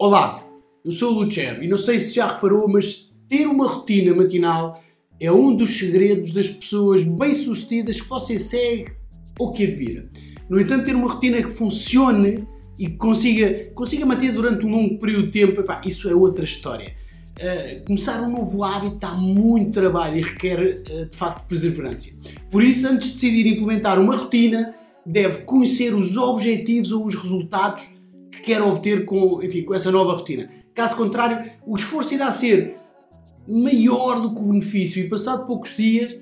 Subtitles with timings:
[0.00, 0.40] Olá,
[0.84, 4.80] eu sou o Luciano e não sei se já reparou, mas ter uma rotina matinal
[5.18, 8.92] é um dos segredos das pessoas bem-sucedidas que você segue
[9.36, 10.08] ou que admira.
[10.48, 12.46] No entanto, ter uma rotina que funcione
[12.78, 16.44] e que consiga, consiga manter durante um longo período de tempo, epá, isso é outra
[16.44, 16.94] história.
[17.36, 22.10] Uh, começar um novo hábito dá muito trabalho e requer, uh, de facto, perseverança.
[22.52, 24.72] Por isso, antes de decidir implementar uma rotina,
[25.04, 27.97] deve conhecer os objetivos ou os resultados
[28.48, 30.48] quer obter com, enfim, com essa nova rotina.
[30.74, 32.76] Caso contrário, o esforço irá ser
[33.46, 36.16] maior do que o benefício e passado poucos dias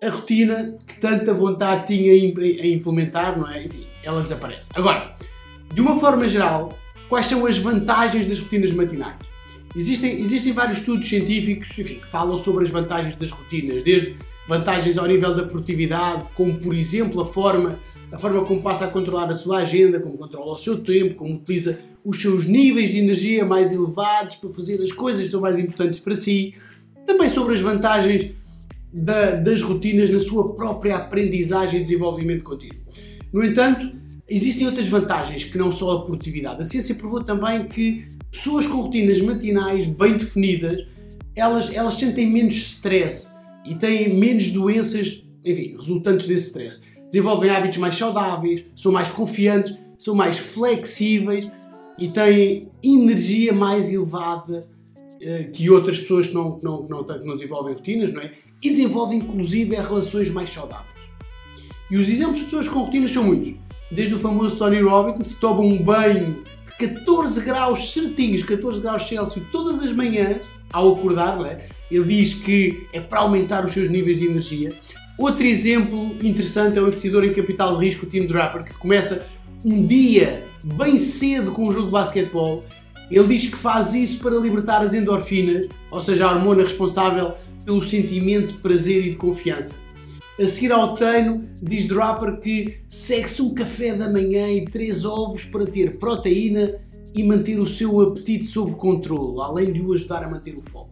[0.00, 3.64] a rotina que tanta vontade tinha em implementar, não é?
[3.64, 4.68] Enfim, ela desaparece.
[4.74, 5.14] Agora,
[5.74, 6.76] de uma forma geral,
[7.08, 9.16] quais são as vantagens das rotinas matinais?
[9.74, 14.16] Existem, existem vários estudos científicos enfim, que falam sobre as vantagens das rotinas, desde
[14.52, 17.78] vantagens ao nível da produtividade, como por exemplo a forma,
[18.12, 21.36] a forma como passa a controlar a sua agenda, como controla o seu tempo, como
[21.36, 25.58] utiliza os seus níveis de energia mais elevados para fazer as coisas que são mais
[25.58, 26.54] importantes para si,
[27.06, 28.32] também sobre as vantagens
[28.92, 32.76] da, das rotinas na sua própria aprendizagem e desenvolvimento contínuo.
[33.32, 33.90] No entanto,
[34.28, 36.60] existem outras vantagens que não só a produtividade.
[36.60, 40.86] A ciência provou também que pessoas com rotinas matinais bem definidas,
[41.34, 43.31] elas, elas sentem menos stress
[43.64, 46.82] e têm menos doenças, enfim, resultantes desse stress.
[47.10, 51.48] Desenvolvem hábitos mais saudáveis, são mais confiantes, são mais flexíveis
[51.98, 54.66] e têm energia mais elevada
[55.20, 58.32] eh, que outras pessoas que não, não, não, não desenvolvem rotinas, não é?
[58.62, 60.90] E desenvolvem inclusive relações mais saudáveis.
[61.90, 63.54] E os exemplos de pessoas com rotinas são muitos.
[63.90, 69.02] Desde o famoso Tony Robbins, que toma um banho de 14 graus certinhos, 14 graus
[69.02, 70.38] Celsius, todas as manhãs,
[70.72, 71.66] ao acordar, é?
[71.90, 74.70] Ele diz que é para aumentar os seus níveis de energia.
[75.18, 79.26] Outro exemplo interessante é o investidor em capital de risco, o Tim Draper, que começa
[79.64, 82.64] um dia bem cedo com um jogo de basquetebol
[83.12, 87.82] ele diz que faz isso para libertar as endorfinas, ou seja, a hormona responsável pelo
[87.82, 89.74] sentimento de prazer e de confiança.
[90.40, 95.44] A seguir ao treino, diz Draper que segue-se um café da manhã e três ovos
[95.44, 96.80] para ter proteína
[97.14, 100.90] e manter o seu apetite sob controle, além de o ajudar a manter o foco.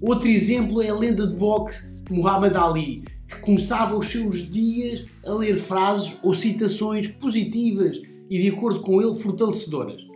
[0.00, 5.32] Outro exemplo é a lenda de boxe Muhammad Ali, que começava os seus dias a
[5.32, 10.06] ler frases ou citações positivas e, de acordo com ele, fortalecedoras.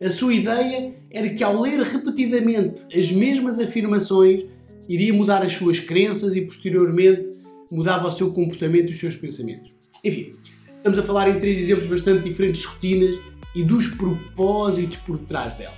[0.00, 4.44] A sua ideia era que ao ler repetidamente as mesmas afirmações,
[4.88, 7.32] iria mudar as suas crenças e posteriormente
[7.70, 9.74] mudava o seu comportamento e os seus pensamentos.
[10.04, 10.32] Enfim,
[10.76, 13.18] estamos a falar em três exemplos bastante diferentes de rotinas
[13.54, 15.74] e dos propósitos por trás dela.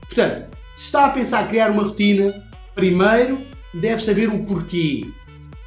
[0.00, 3.38] Portanto, se está a pensar criar uma rotina, primeiro
[3.74, 5.06] deve saber o porquê.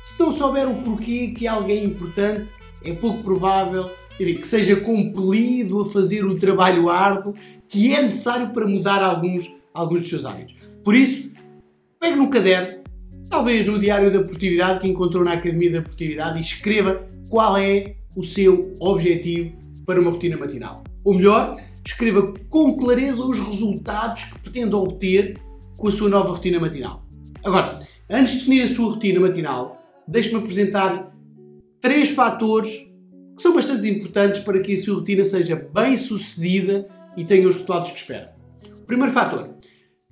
[0.04, 2.52] Se não souber o porquê que é alguém importante,
[2.84, 7.34] é pouco provável que seja compelido a fazer o trabalho árduo
[7.68, 10.56] que é necessário para mudar alguns, alguns dos seus hábitos.
[10.84, 11.32] Por isso,
[12.00, 12.84] pegue no caderno,
[13.30, 17.96] talvez no diário da produtividade que encontrou na Academia da Produtividade e escreva qual é
[18.16, 19.54] o seu objetivo
[19.86, 20.84] para uma rotina matinal.
[21.04, 25.40] Ou melhor, escreva com clareza os resultados que pretende obter
[25.78, 27.04] com a sua nova rotina matinal.
[27.44, 27.80] Agora,
[28.10, 31.12] antes de definir a sua rotina matinal, deixe-me apresentar
[31.80, 32.72] três fatores
[33.36, 36.88] que são bastante importantes para que a sua rotina seja bem sucedida
[37.18, 38.36] e tenha os resultados que espera.
[38.86, 39.50] Primeiro fator,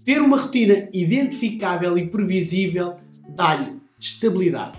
[0.04, 2.96] ter uma rotina identificável e previsível
[3.28, 4.78] dá-lhe estabilidade.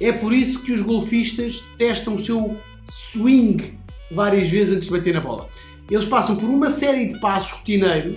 [0.00, 2.56] É por isso que os golfistas testam o seu
[2.88, 3.78] swing
[4.14, 5.48] várias vezes antes de bater na bola.
[5.90, 8.16] Eles passam por uma série de passos rotineiros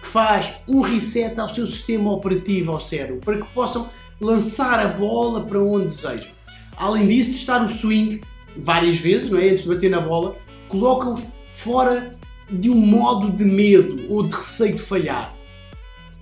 [0.00, 3.88] que faz um reset ao seu sistema operativo ao cérebro para que possam
[4.20, 6.30] lançar a bola para onde desejam.
[6.76, 8.20] Além disso, testar o swing
[8.56, 9.48] várias vezes, não é?
[9.48, 10.36] Antes de bater na bola,
[10.68, 11.20] colocam
[11.50, 12.14] fora
[12.50, 15.34] de um modo de medo ou de receio de falhar.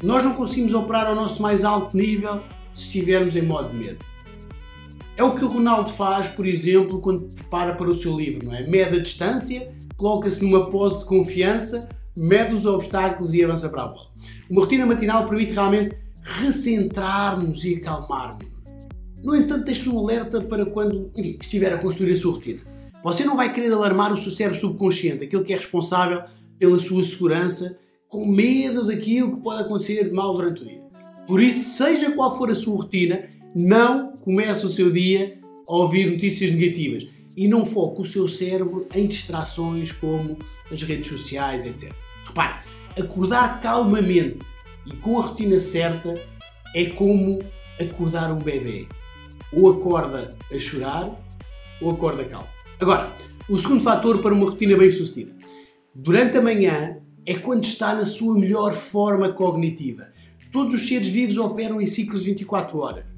[0.02, 2.40] Nós não conseguimos operar ao nosso mais alto nível
[2.74, 4.04] se estivermos em modo de medo.
[5.16, 8.54] É o que o Ronaldo faz, por exemplo, quando prepara para o seu livro, não
[8.54, 8.66] é?
[8.66, 13.88] Mede a distância, coloca-se numa pose de confiança, mede os obstáculos e avança para a
[13.88, 14.10] bola.
[14.50, 18.46] Uma rotina matinal permite realmente recentrar-nos e acalmar-nos.
[19.22, 22.60] No entanto, deixe um alerta para quando enfim, estiver a construir a sua rotina.
[23.02, 26.24] Você não vai querer alarmar o seu cérebro subconsciente, aquele que é responsável
[26.58, 27.78] pela sua segurança,
[28.08, 30.82] com medo daquilo que pode acontecer de mal durante o dia.
[31.26, 33.24] Por isso, seja qual for a sua rotina,
[33.58, 38.86] não comece o seu dia a ouvir notícias negativas e não foque o seu cérebro
[38.94, 40.36] em distrações como
[40.70, 41.90] as redes sociais, etc.
[42.26, 42.58] Repare,
[43.00, 44.44] acordar calmamente
[44.84, 46.22] e com a rotina certa
[46.74, 47.38] é como
[47.80, 48.86] acordar um bebê
[49.50, 51.18] ou acorda a chorar
[51.80, 52.48] ou acorda calmo.
[52.78, 53.10] Agora,
[53.48, 55.34] o segundo fator para uma rotina bem sucedida.
[55.94, 60.12] Durante a manhã, é quando está na sua melhor forma cognitiva.
[60.52, 63.15] Todos os seres vivos operam em ciclos de 24 horas.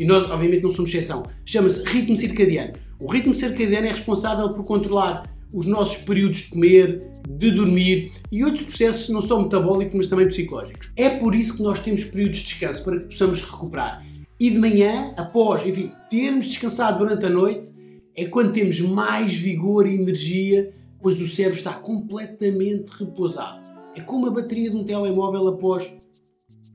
[0.00, 1.26] E nós, obviamente, não somos exceção.
[1.44, 2.72] Chama-se ritmo circadiano.
[2.98, 8.42] O ritmo circadiano é responsável por controlar os nossos períodos de comer, de dormir e
[8.42, 10.90] outros processos não só metabólicos, mas também psicológicos.
[10.96, 14.02] É por isso que nós temos períodos de descanso, para que possamos recuperar.
[14.38, 17.70] E de manhã, após, enfim, termos descansado durante a noite,
[18.16, 20.72] é quando temos mais vigor e energia,
[21.02, 23.60] pois o cérebro está completamente repousado.
[23.94, 25.92] É como a bateria de um telemóvel após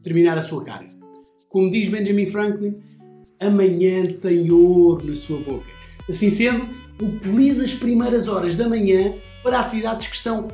[0.04, 0.94] terminar a sua carga.
[1.50, 2.76] Como diz Benjamin Franklin,
[3.40, 5.66] amanhã tem ouro na sua boca.
[6.10, 6.68] Assim sendo,
[7.02, 10.48] utilize as primeiras horas da manhã para atividades que estão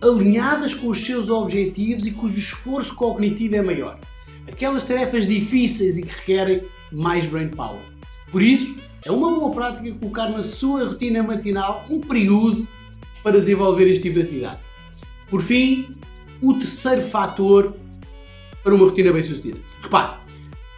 [0.00, 3.98] alinhadas com os seus objetivos e cujo esforço cognitivo é maior.
[4.46, 6.62] Aquelas tarefas difíceis e que requerem
[6.92, 7.80] mais brain power.
[8.30, 12.66] Por isso, é uma boa prática colocar na sua rotina matinal um período
[13.22, 14.60] para desenvolver este tipo de atividade.
[15.28, 15.94] Por fim,
[16.40, 17.74] o terceiro fator
[18.62, 19.58] para uma rotina bem sucedida.
[19.82, 20.18] Repare,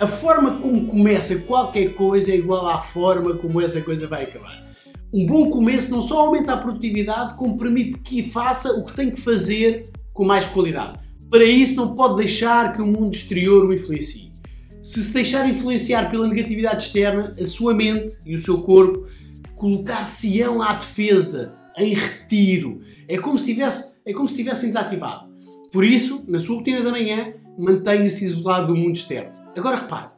[0.01, 4.67] a forma como começa qualquer coisa é igual à forma como essa coisa vai acabar.
[5.13, 9.11] Um bom começo não só aumenta a produtividade, como permite que faça o que tem
[9.11, 10.99] que fazer com mais qualidade.
[11.29, 14.33] Para isso, não pode deixar que o mundo exterior o influencie.
[14.81, 19.07] Se se deixar influenciar pela negatividade externa, a sua mente e o seu corpo
[19.55, 22.81] colocar-se-ão à defesa, em retiro.
[23.07, 25.29] É como se tivesse, é como se tivessem desativado.
[25.71, 29.40] Por isso, na sua rotina da manhã, mantenha-se isolado do mundo externo.
[29.57, 30.11] Agora repare,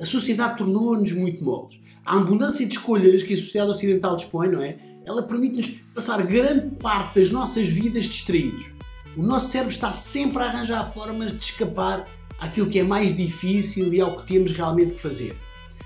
[0.00, 1.80] a sociedade tornou-nos muito moles.
[2.04, 4.78] A abundância de escolhas que a sociedade ocidental dispõe, não é?
[5.04, 8.72] Ela permite-nos passar grande parte das nossas vidas distraídos.
[9.16, 12.06] O nosso cérebro está sempre a arranjar formas de escapar
[12.38, 15.36] àquilo que é mais difícil e ao que temos realmente que fazer.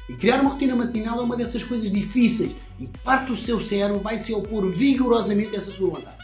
[0.09, 4.01] E criar uma rotina matinal é uma dessas coisas difíceis e parte do seu cérebro
[4.01, 6.19] vai se opor vigorosamente a essa sua vontade.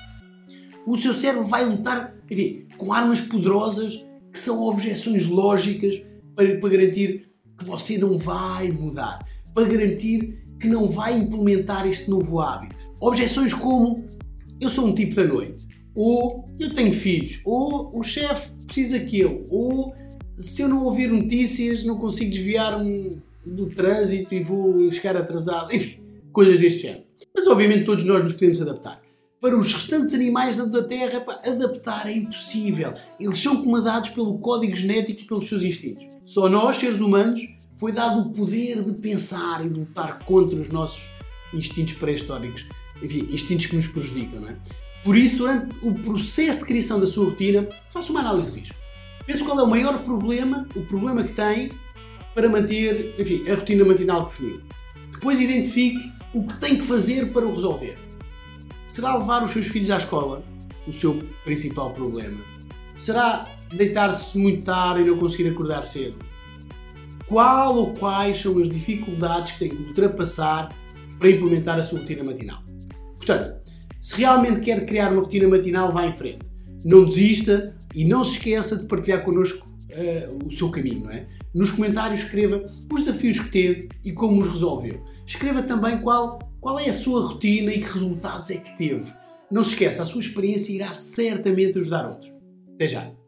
[0.86, 3.94] O seu cérebro vai lutar, enfim, com armas poderosas
[4.32, 6.02] que são objeções lógicas
[6.36, 12.08] para, para garantir que você não vai mudar, para garantir que não vai implementar este
[12.10, 12.76] novo hábito.
[13.00, 14.04] Objeções como
[14.60, 19.18] eu sou um tipo da noite, ou eu tenho filhos, ou o chefe precisa que
[19.18, 19.94] eu, ou
[20.36, 25.98] se eu não ouvir notícias não consigo desviar-me do trânsito e vou chegar atrasado, enfim,
[26.32, 27.04] coisas deste género.
[27.34, 29.05] Mas obviamente todos nós nos podemos adaptar.
[29.40, 32.94] Para os restantes animais da Terra, adaptar é impossível.
[33.20, 36.06] Eles são comandados pelo código genético e pelos seus instintos.
[36.24, 37.40] Só nós, seres humanos,
[37.74, 41.04] foi dado o poder de pensar e de lutar contra os nossos
[41.52, 42.64] instintos pré-históricos.
[43.02, 44.56] Enfim, instintos que nos prejudicam, não é?
[45.04, 48.76] Por isso, durante o processo de criação da sua rotina, faça uma análise de risco.
[49.26, 51.70] Pense qual é o maior problema, o problema que tem
[52.34, 54.62] para manter, enfim, a rotina matinal definida.
[55.12, 58.05] Depois identifique o que tem que fazer para o resolver.
[58.88, 60.44] Será levar os seus filhos à escola
[60.86, 62.38] o seu principal problema?
[62.98, 66.16] Será deitar-se muito tarde e não conseguir acordar cedo?
[67.26, 70.72] Qual ou quais são as dificuldades que tem que ultrapassar
[71.18, 72.62] para implementar a sua rotina matinal?
[73.16, 73.60] Portanto,
[74.00, 76.46] se realmente quer criar uma rotina matinal, vá em frente.
[76.84, 81.26] Não desista e não se esqueça de partilhar connosco uh, o seu caminho, não é?
[81.54, 85.04] Nos comentários escreva os desafios que teve e como os resolveu.
[85.26, 89.12] Escreva também qual, qual é a sua rotina e que resultados é que teve.
[89.50, 92.32] Não se esqueça, a sua experiência irá certamente ajudar outros.
[92.74, 93.25] Até já!